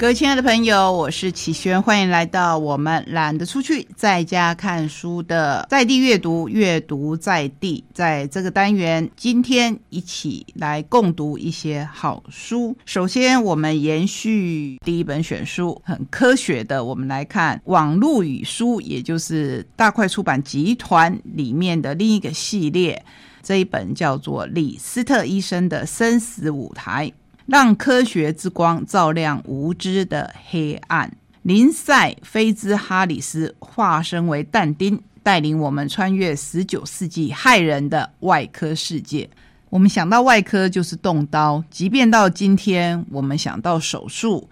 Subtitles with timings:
[0.00, 7.84] 各位亲爱的朋友，我是启轩，欢迎来到我们懒得出去，在家看书的在地阅读，阅读在地。
[7.92, 12.74] 在这个单元，今天一起来共读一些好书。
[12.86, 23.04] 首先，我们延续第一本选书，很科学的，我们来看网络语书，也就是大块出版集团里面的另一个系列。
[23.42, 27.10] 这一本叫做李斯特医生的生死舞台。
[27.50, 31.12] 让科学之光照亮无知的黑暗。
[31.42, 39.28] 林赛·菲兹哈里斯化身为但丁，带领我们穿越十九世纪骇人的外科世界。
[39.68, 44.48] 我们想到外科就是动刀，即便到今天，我们想到手术。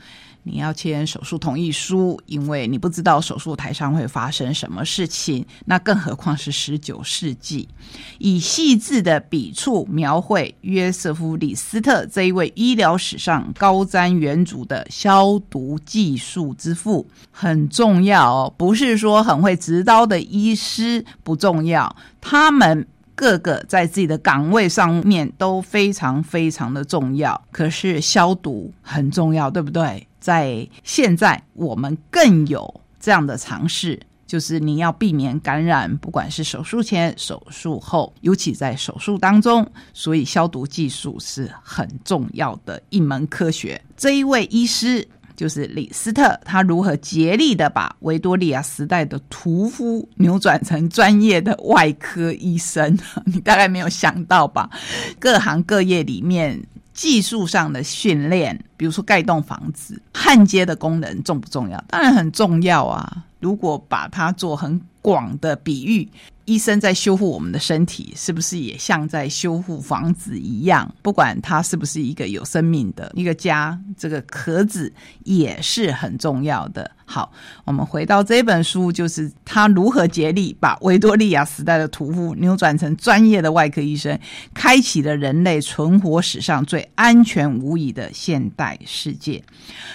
[0.51, 5.45] 你要签手术同意书，因为你不知道手术台上会发生什么事情。
[5.67, 7.69] 那更何况是十九世纪，
[8.19, 18.55] 以细致的笔触描绘约瑟夫·李斯特这一位医疗史上高瞻远瞩的消毒技术之父很重要哦。
[18.57, 27.41] 不是说很会执刀的医师不重要，他们各个在自己的岗位上面都非常非常的重要。
[27.51, 30.08] 可是消毒很重要，对不对？
[30.21, 43.81] 在现在，我们更有这样的尝试，就是你要避免感染，不管是手术前、手术后，尤其在手术当中，所以消毒技术是很重要的一门科学。
[43.97, 52.99] 这一位医师就是李斯特，他如何竭力的把维多利亚时代的屠夫扭转成专业的外科医生？
[53.25, 54.69] 你大概没有想到吧？
[55.21, 56.61] 各行各业里面。
[56.99, 61.81] 技术上的训练，比如说盖栋房子、焊接的功能重不重要？
[61.87, 63.25] 当然很重要啊！
[63.39, 66.09] 如果把它做很广的比喻。
[66.45, 70.93] 医生在修复我们的身体，是不是也像在修复房子一样？
[71.03, 74.91] 不管它是不是一个有生命的一个家，这个壳子
[75.25, 76.91] 也是很重要的。
[77.11, 77.33] 好，
[77.65, 84.17] 我们回到这本书，就是他如何竭力把维多利亚时代的屠夫扭转成专业的外科医生，
[84.53, 89.43] 开启了人类存活史上最安全无疑的现代世界。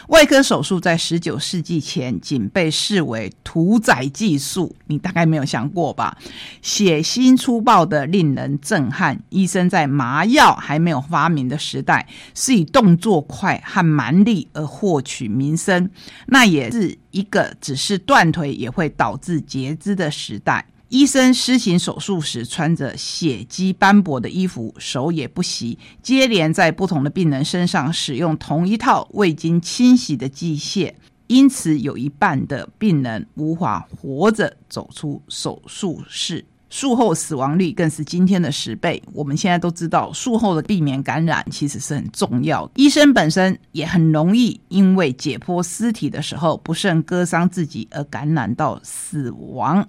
[0.08, 6.18] 外科手术在十九世纪前仅被视为屠宰技术，你大概没有想过吧？
[6.64, 9.22] 血腥粗暴的，令人震撼。
[9.30, 15.92] 医生在麻药还没有发明的时代，是以动作快和蛮力而获取名声。
[16.26, 20.68] 那也是一个只是断腿也会导致截肢的时代。
[20.90, 30.94] 医生施行手术时，穿着血迹斑驳的衣服，手也不洗，接连在不同的病人身上使用同一套未经清洗的机械。
[31.28, 39.00] 因此，有一半的病人无法活着走出手术室，术后死亡率更是今天的十倍。
[39.14, 42.68] 我们现在都知道，术后的避免感染其实是很重要。
[42.74, 49.88] 医生本身也很容易因为解剖尸体的时候不慎割伤自己而感染到死亡。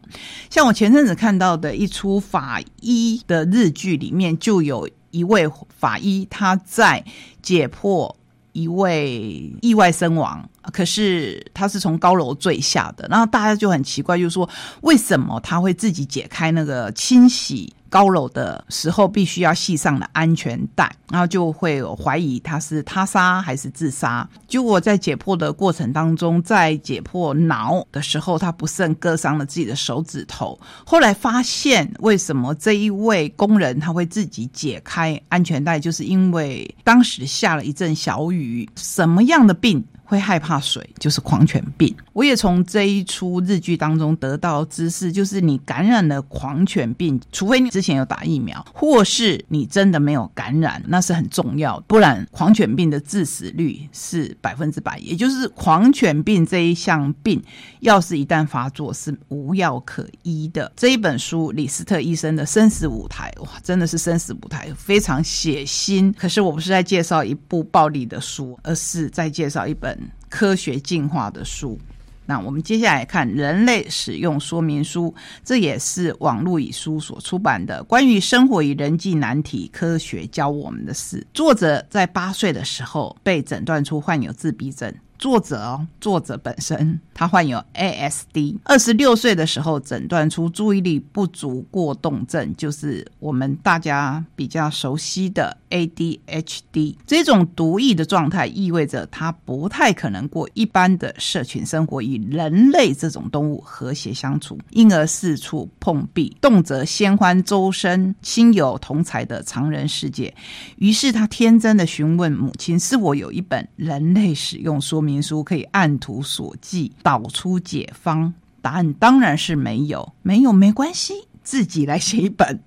[0.50, 7.02] 像我前阵子看到的一出法医的日剧里面，就有一位法医他在
[7.40, 8.14] 解剖。
[8.54, 14.48] 一位意外身亡，可是他是从高楼坠下的，然后大家就很奇怪，就是说
[14.80, 17.70] 为什么他会自己解开那个清洗？
[17.94, 24.28] 高楼的时候必须要系上了安全带，然后就会有怀疑他是他杀还是自杀。
[24.48, 30.58] 结果在解剖的过程当中，在解剖脑的时候，他不慎割伤了自己的手指头。
[30.84, 38.68] 后来发现，为什么这一位工人他会自己解开安全带，就是因为当时下了一阵小雨。
[38.74, 39.84] 什么样的病？
[40.04, 41.94] 会害怕水，就是狂犬病。
[42.12, 51.82] 我也从这一出日剧当中得到知识，就是你感染了狂犬病，除非你之前有打疫苗，或是你真的没有感染，那是很重要。
[51.88, 54.98] 不然，狂犬病的致死率是百分之百。
[54.98, 57.42] 也就是狂犬病这一项病，
[57.80, 60.70] 要是一旦发作，是无药可医的。
[60.76, 66.12] 这一本书，李斯特医生的生死舞台，哇，真的是生死舞台，非常血腥。
[66.12, 69.93] 可是我不是在介绍一部暴力的书，而是在介绍一本。
[70.34, 71.78] 科学进化的书，
[72.26, 75.14] 那我们接下来看《人类使用说明书》，
[75.44, 81.24] 这也是网络以书所出版的关于生活与人际难题科学教我们的事。
[81.32, 84.92] 作者在八岁的时候被诊断出患有自闭症。
[85.18, 96.96] 作者哦，作者本身他患有 ASD，二十六岁的时候诊断出注意力不足过动症，就是我们大家比较熟悉的 ADHD。
[97.06, 110.34] 这种独异的状态意味着他不太可能过一般的社群生活，与人类这种动物和谐相处，因而四处碰壁，动辄先欢周身、亲友同才的常人世界。
[110.76, 118.32] 于是他天真的询问母亲：“是否有一本人类使用说明？”书可以按图索骥导出解方？
[118.60, 121.28] 答案当然是没有，没有没关系。
[121.42, 122.58] 自己来写一本，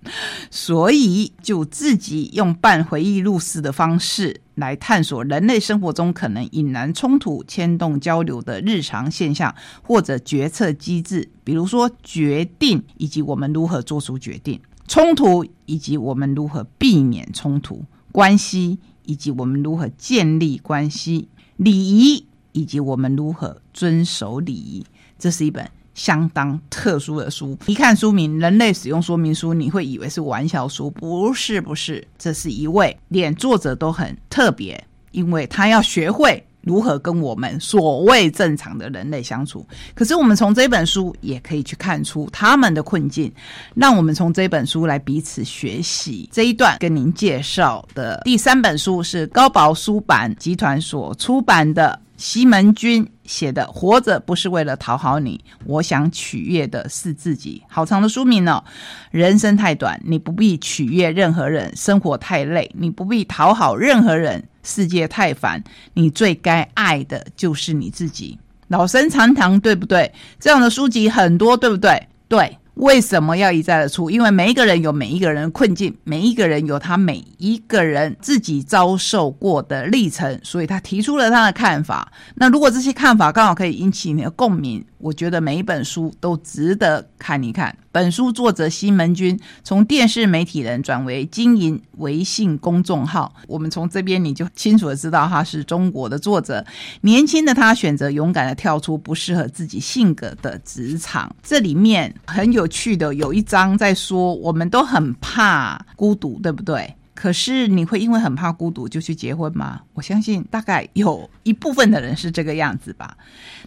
[0.52, 22.27] 所以就自己用半回忆录式的方式来探索人类生活中可能引燃冲突、牵动交流的日常现象或者决策机制，比如说决定以及我们如何做出决定，冲突以及我们如何避免冲突，关系以及我们如何建立关系，礼仪
[22.58, 24.84] 以及我们如何遵守礼仪。
[25.20, 25.70] 这是一本。
[25.94, 39.66] 相当特殊的书，一看书名《人类使用说明书》，你会以为是玩笑书，不是，不是，这是一位连作者都很特别，因为他要学会如何跟我们所谓正常的人类相处。
[39.96, 43.34] 可是我们从这本书也可以去看出他们的困境，
[43.74, 46.30] 让我们从这本书来彼此学习。
[46.32, 52.00] 这一段跟您介绍的第三本书是高宝书版集团所出版的。
[52.18, 58.64] 西门君写的《活着不是为了讨好你，我想取悦的是自己》，好长的书名哦。
[59.12, 68.38] 人生太短，你不必取悦任何人；生活太累，你不必讨好任何人；世界太烦，你最该爱的就是你自己。
[68.68, 70.12] 老生常谈，对不对？
[70.40, 72.08] 这样的书籍很多，对不对？
[72.28, 72.58] 对。
[72.78, 74.10] 为什么要一再的出？
[74.10, 82.12] 因为每一个人有每一个人的困境，每一个人有他每一个人自己遭受过的历程，所以他提出了他的看法。
[82.36, 84.86] 那如果这些看法刚好可以引起你的共鸣。
[85.00, 87.76] 我觉得每一本书都值得看一看。
[87.92, 96.64] 本书作者西门君从电视媒体人转为经营微信公众号，我们从这边你就清楚的知道他是中国的作者。
[97.02, 101.36] 年轻的他选择勇敢的跳出不适合自己性格的职场。
[101.42, 106.94] 这里面很有趣的有一章在说，我们都很怕孤独，对不对？
[107.20, 109.82] 可是你会因为很怕孤独就去结婚吗？
[109.96, 113.18] 我相信大概有一部分的人是这个样子吧。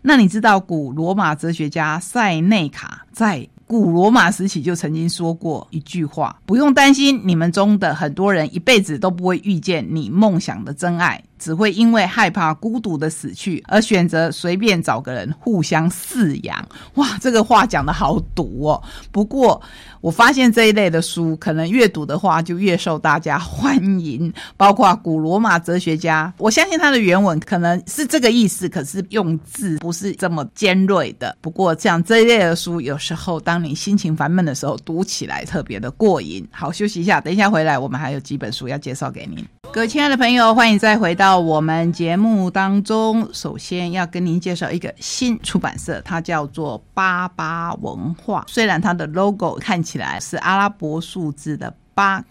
[0.03, 11.21] 那你知道古罗马哲学家塞内卡在古罗马时期就曾经说过一句话：不用担心，你们中的很多人一辈子都不会遇见你梦想的真爱。
[11.41, 16.69] 只会因为害怕孤独的死去而选择随便找个人互相饲养。
[16.95, 18.83] 哇，这个话讲的好毒哦！
[19.11, 19.61] 不过
[20.01, 24.33] 我发现这一类的书，可能越读的话就越受大家欢迎。
[24.57, 31.35] 包括古罗马哲学家，我相信他的原文可能是这个意思，可是用字不是这么尖锐的。
[31.41, 36.47] 不过像这一类的书，有时候当你心情烦闷的时候，读起来特别的过瘾。
[36.53, 39.60] 好，休息一下，等一下回来，我们还有几本书要介绍给您。
[39.73, 43.29] 各位亲爱的朋友，欢迎再回到我们节目当中。
[43.33, 48.45] 首先要跟您介绍一个新出版社，它叫做八八文化。
[48.49, 52.23] 虽然它的 logo 看起来是阿拉伯数字的八，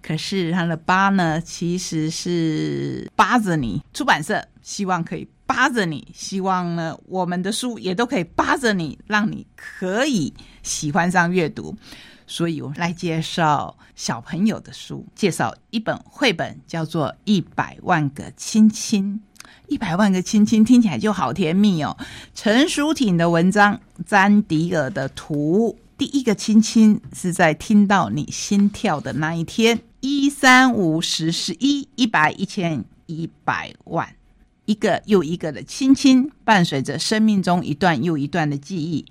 [0.00, 3.82] 可是它的八呢，其实是扒着你。
[3.92, 10.32] 出版社希望可以扒着你，希望呢，我们的书也都可以扒着你，让你可以
[10.62, 11.76] 喜欢上阅读。
[12.26, 19.20] 所以我们来介绍小朋友的书，介绍一本绘本，叫做《一百万个亲亲》。
[19.68, 21.96] 一百万个亲亲听起来就好甜蜜哦。
[22.34, 25.78] 陈淑婷的文章，詹迪尔的图。
[25.98, 29.80] 第一个亲亲是在听到你心跳的那一天。
[30.00, 34.14] 一三五十十一一百一千一百万，
[34.66, 39.06] 一个又一个的亲亲，伴随着生命中一段又一段的记忆。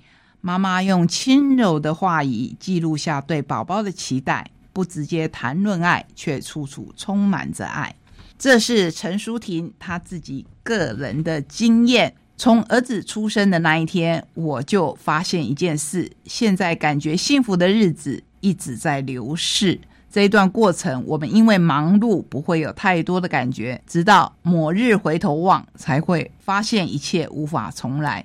[0.46, 7.96] 妈妈用轻柔的话语记录下对宝宝的期待，不直接谈论爱，却处处充满着爱。
[8.38, 12.14] 这是陈淑婷她自己个人的经验。
[12.38, 19.82] 从儿子出生的那一天，我就发现一件事：现在感觉幸福的日子一直在流逝。
[20.12, 28.24] 这一段过程，我们因为忙碌，不会有太多的感觉，直到某日回头望，才会发现一切无法重来。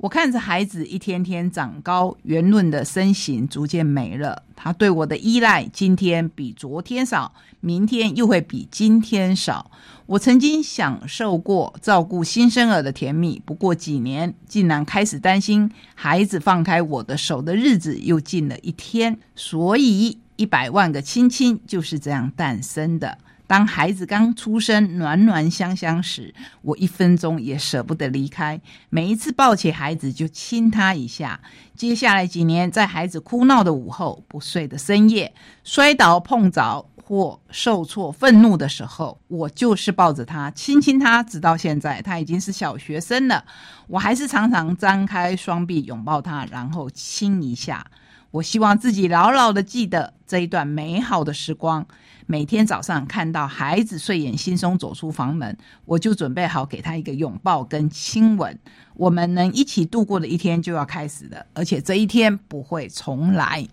[0.00, 4.44] 我看着孩子一天天长高，圆润的身形逐渐没了。
[4.56, 9.70] 他对我的依赖，今天比昨天少，明天又会比今天少。
[10.06, 19.18] 我曾经享受过照顾新生儿的甜蜜，不过几年，竟然开始担心孩子放开我的手的日子又近了一天。
[19.36, 23.18] 所以，一百万个亲亲就是这样诞生的。
[23.50, 28.60] 当孩子刚出生、暖暖香香时，我一分钟也舍不得离开。
[28.90, 31.40] 每一次抱起孩子就亲他一下。
[31.74, 41.20] 接下来几年，在孩子哭闹的午后、不睡的深夜、摔倒碰着或受挫愤怒的时候，我就是抱着他亲亲他。
[41.20, 43.44] 直到现在，他已经是小学生了，
[43.88, 47.84] 我还是常常张开双臂拥抱他，然后亲一下。
[48.30, 51.86] 我希望自己牢牢的记得这一段美好的时光。
[52.26, 58.56] 每天早上看到孩子睡眼惺忪走出房门，我就准备好给他一个拥抱跟亲吻。
[58.94, 63.66] 我们能一起度过的一天就要开始了，而且这一天不会重来。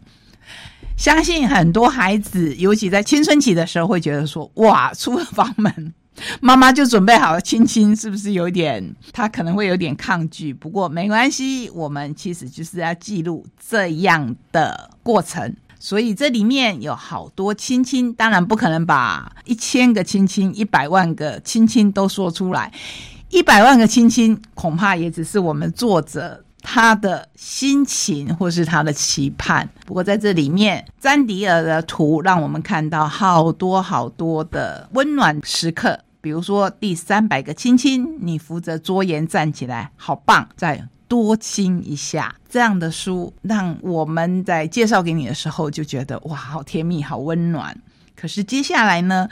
[0.97, 5.93] 相信很多孩子，尤其在青春期的时候，会觉得说：“哇，出了房门。”
[6.41, 8.95] 妈妈就准备好了亲亲，是不是有点？
[9.13, 15.55] 他可能会有点抗拒，不过没关系，我们其实就是要记录这样的过程。
[15.79, 22.73] 所以这里面有好多亲亲，当然不可能把一千个亲亲、一百万个亲亲都说出来。
[23.29, 29.69] 一百万个亲亲，恐怕也只是我们作者他的心情或是他的期盼。
[29.85, 35.99] 不过在这里面，詹迪尔的图让我们看到好多好多的温暖时刻。
[36.27, 40.45] 比如说第三百个亲亲，你扶着桌沿站起来，好棒！
[40.57, 47.73] 再多亲一下，这样的书让我们在介绍给你的时候就觉得哇，好甜蜜，好温暖。
[48.13, 49.29] 可是接下来呢，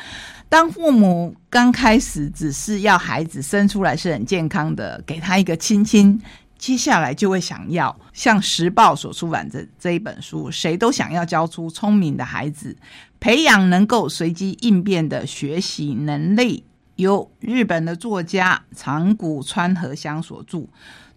[0.47, 6.17] 当父母刚开始只是要孩子生出来是很健康的，给他一个亲亲，
[6.57, 12.73] 接下来就会想要像时报所出版的这一本书，谁都想要教出聪明的孩子，
[13.19, 16.63] 培养能够随机应变的学习能力。
[16.95, 20.65] 由日本的作家长谷川和香所著，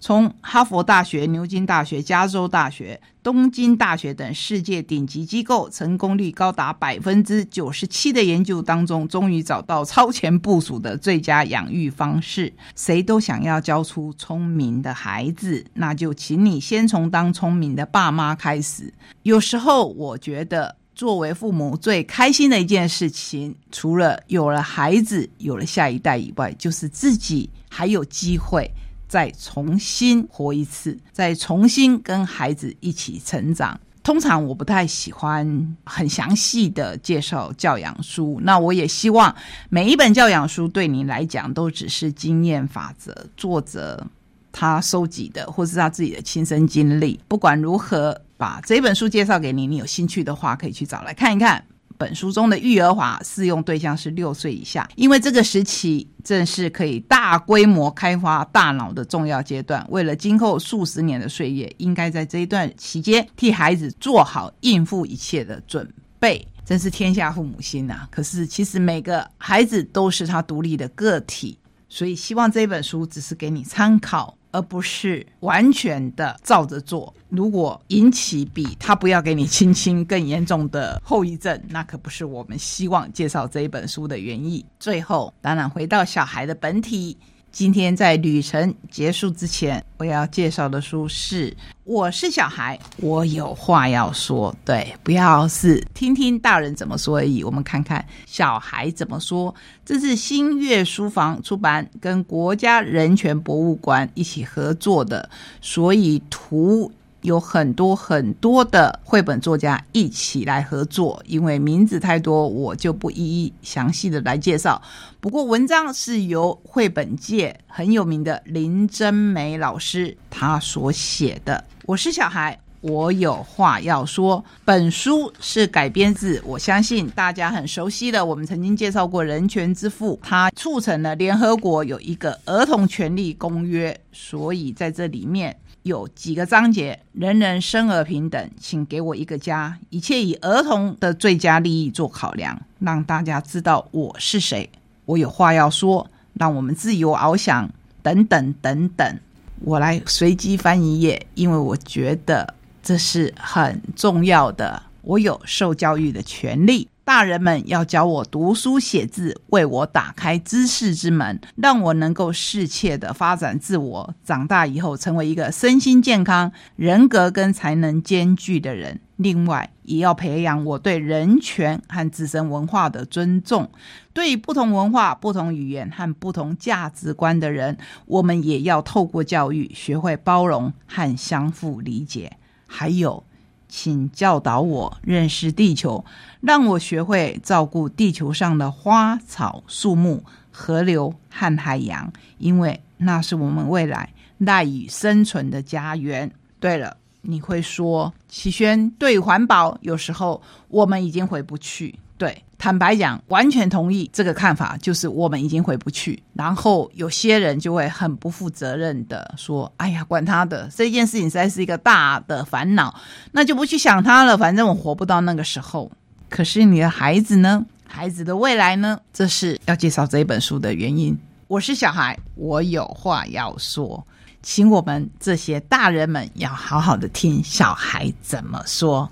[0.00, 12.52] 从哈佛大学、牛津大学、加州大学、东京大学等世界顶级机构成功率高达百分之九十七的研究当中，终于找到超前部署的最佳养育方式。
[12.74, 18.92] 谁都想要教出聪明的孩子，那就请你先从当聪明的爸妈开始。
[19.22, 20.76] 有时候我觉得。
[20.98, 28.68] 作为父母最开心的一件事情，除了有了孩子、有了下一代以外，就是自己还有机会
[29.06, 33.78] 再重新活一次，再重新跟孩子一起成长。
[34.02, 39.32] 通常我不太喜欢很详细的介绍教养书，那我也希望
[39.68, 44.04] 每一本教养书对你来讲都只是经验法则，作者
[44.50, 47.20] 他收集的或是他自己的亲身经历。
[47.28, 48.20] 不管如何。
[48.38, 51.62] 把这本书介绍给你，你有兴趣的话可以去找来看一看。
[51.98, 59.84] 本书中的育儿法适用对象是六岁以下，因为这个时期正是可以大规模开发大脑的重要阶段。
[59.90, 66.46] 为了今后数十年的岁月，应该在这一段期间替孩子做好应付一切的准备。
[66.64, 68.06] 真是天下父母心呐！
[68.12, 74.37] 可是其实每个孩子都是他独立的个体，所以希望这本书只是给你参考。
[74.50, 77.14] 而不是完全的照着做。
[77.28, 84.64] 如果引起比他不要给你亲亲更严重的后遗症，那可不是我们希望介绍这一本书的原意。
[84.80, 87.16] 最后，当然回到小孩的本体。
[87.50, 91.50] 今天在旅程结束之前，我要介绍的书是
[91.84, 94.52] 《我是小孩，我有话要说》。
[94.64, 99.54] 对，不要是听听大人怎么说而已，我们看看小孩怎么说。
[99.84, 105.28] 这是新月书房出版，跟国家人权博物馆一起合作的，
[105.60, 106.92] 所以图。
[107.22, 114.80] 有很多很多的绘本作家一起来合作，因为名字太多，我就不一一详细的来介绍。
[115.20, 121.64] 不过文章是由绘本界很有名的林真美老师他所写的。
[121.86, 124.44] 我是小孩，我有话要说。
[124.64, 135.56] 本书是改编自我相信大家很熟悉的，我们曾经介绍过人权之父，他促成了联合国有一个儿童权利公约，所以在这里面。
[135.88, 144.70] 有几个章节，人人生而平等，请给我一个家，一切以儿童的最佳利益做考量，让大家知道我是谁，
[145.06, 147.68] 我有话要说，让我们自由翱翔，
[148.02, 149.18] 等等等等。
[149.62, 154.82] 我来随机翻一页，因为我觉得这是很重要的。
[155.02, 156.86] 我有受教育的权利。
[157.08, 169.00] 大人们要教我读书写字，为我打开知识之门，让我能够适切的发展自我，长大以后成为一个身心健康、人格跟才能兼具的人。
[169.16, 173.70] 另外，也要培养我对人权和自身文化的尊重。
[174.12, 182.36] 对不同文化、不同语言和不同价值观的人，我们也要透过教育学会包容和相互理解。
[182.66, 183.24] 还有。
[183.68, 186.04] 请教导我认识地球，
[186.40, 196.30] 让我学会照顾地球上的花草树木、河流和海洋，因为那是我们未来赖以生存的家园。
[196.58, 201.98] 对了，你会说，齐轩对环保有时候我们已经回不去。
[202.16, 206.20] 对，坦白讲，完全同意这个看法，就是我们已经回不去。
[206.34, 212.92] 然后有些人就会很不负责任的说：“哎呀，管他的，这件事情实在是一个大的烦恼，
[213.30, 214.36] 那就不去想他了。
[214.36, 215.88] 反正我活不到那个时候。
[216.28, 217.64] 可是你的孩子呢？
[217.86, 218.98] 孩子的未来呢？
[219.12, 221.16] 这是要介绍这一本书的原因。
[221.46, 224.04] 我是小孩，我有话要说，
[224.42, 229.08] 请我们这些大人们要好好的听小孩怎么说。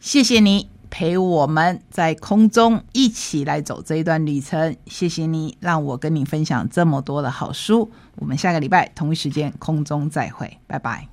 [0.00, 7.90] 谢谢你。”陪我们在空中一起来走这一段旅程，谢谢你让我跟你分享这么多的好书。
[8.16, 11.11] 我们下个礼拜同一时间空中再会，拜拜。